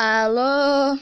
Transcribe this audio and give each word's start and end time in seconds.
Alô, 0.00 0.96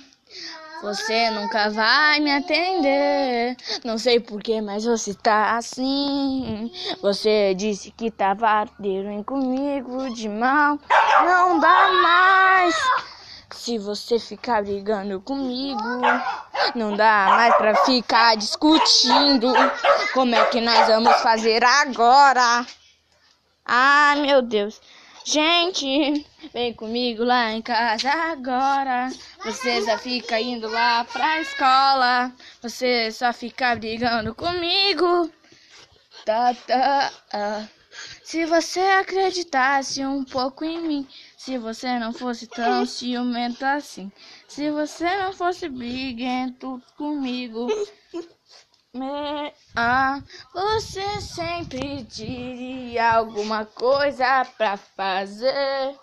você 0.80 1.28
nunca 1.28 1.68
vai 1.68 2.18
me 2.18 2.32
atender. 2.32 3.54
Não 3.84 3.98
sei 3.98 4.18
porquê, 4.18 4.62
mas 4.62 4.86
você 4.86 5.12
tá 5.12 5.54
assim. 5.58 6.72
Você 7.02 7.52
disse 7.54 7.90
que 7.90 8.10
tava 8.10 8.48
ardendo 8.48 9.22
comigo 9.22 10.14
de 10.14 10.30
mal. 10.30 10.78
Não 11.26 11.60
dá 11.60 11.92
mais. 12.02 12.74
Se 13.50 13.76
você 13.76 14.18
ficar 14.18 14.62
brigando 14.62 15.20
comigo, 15.20 16.00
não 16.74 16.96
dá 16.96 17.26
mais 17.28 17.54
pra 17.58 17.74
ficar 17.84 18.34
discutindo. 18.38 19.52
Como 20.14 20.34
é 20.34 20.42
que 20.46 20.62
nós 20.62 20.86
vamos 20.86 21.14
fazer 21.16 21.62
agora? 21.62 22.64
Ai, 23.62 24.22
meu 24.22 24.40
Deus. 24.40 24.80
Gente, 25.22 26.24
vem 26.56 26.72
comigo 26.72 27.22
lá 27.22 27.52
em 27.52 27.60
casa 27.60 28.10
agora. 28.10 29.10
Você 29.44 29.82
só 29.82 29.98
fica 29.98 30.40
indo 30.40 30.66
lá 30.66 31.04
pra 31.04 31.42
escola. 31.42 32.32
Você 32.62 33.12
só 33.12 33.30
fica 33.30 33.76
brigando 33.76 34.34
comigo. 34.34 35.30
Tá, 36.24 36.54
tá, 36.66 37.12
ah. 37.34 37.68
Se 38.24 38.46
você 38.46 38.80
acreditasse 38.80 40.02
um 40.02 40.24
pouco 40.24 40.64
em 40.64 40.80
mim, 40.80 41.08
se 41.36 41.58
você 41.58 41.98
não 41.98 42.14
fosse 42.14 42.46
tão 42.46 42.86
ciumento 42.86 43.62
assim, 43.62 44.10
se 44.48 44.70
você 44.70 45.14
não 45.18 45.34
fosse 45.34 45.68
briguento 45.68 46.82
comigo, 46.96 47.66
me, 48.94 49.52
ah, 49.74 50.22
você 50.54 51.20
sempre 51.20 52.02
diria 52.04 53.12
alguma 53.12 53.66
coisa 53.66 54.46
pra 54.56 54.78
fazer. 54.78 55.98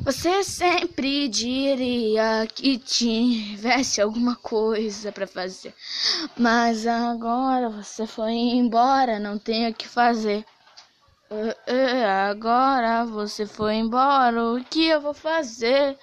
Você 0.00 0.42
sempre 0.42 1.28
diria 1.28 2.46
que 2.54 2.78
tivesse 2.78 4.00
alguma 4.00 4.36
coisa 4.36 5.12
pra 5.12 5.26
fazer. 5.26 5.74
Mas 6.36 6.86
agora 6.86 7.68
você 7.68 8.06
foi 8.06 8.32
embora, 8.32 9.18
não 9.18 9.38
tem 9.38 9.68
o 9.68 9.74
que 9.74 9.86
fazer. 9.86 10.44
Uh, 11.30 11.48
uh, 11.48 12.30
agora 12.30 13.04
você 13.04 13.46
foi 13.46 13.74
embora, 13.76 14.52
o 14.52 14.64
que 14.64 14.86
eu 14.86 15.00
vou 15.00 15.14
fazer? 15.14 15.98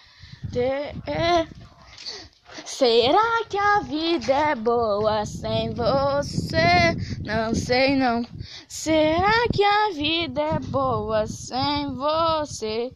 Será 2.66 3.46
que 3.48 3.58
a 3.58 3.82
vida 3.82 4.34
é 4.34 4.56
boa 4.56 5.26
sem 5.26 5.74
você? 5.74 6.96
Não 7.24 7.54
sei 7.54 7.96
não. 7.96 8.26
Será 8.68 9.48
que 9.54 9.64
a 9.64 9.90
vida 9.92 10.42
é 10.42 10.60
boa 10.60 11.28
sem 11.28 11.94
você? 11.96 12.92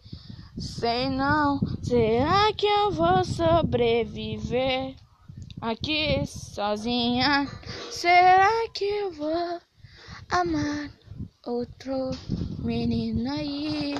Sei 0.57 1.09
não. 1.09 1.59
Será 1.81 2.53
que 2.53 2.67
eu 2.67 2.91
vou 2.91 3.25
sobreviver 3.25 4.95
aqui 5.59 6.23
sozinha? 6.27 7.47
Será 7.89 8.69
que 8.71 8.85
eu 8.85 9.11
vou 9.11 9.59
amar 10.29 10.91
outro 11.45 12.11
menino 12.59 13.31
aí? 13.31 13.95